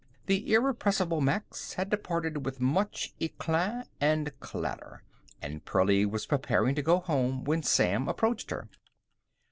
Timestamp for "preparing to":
6.25-6.81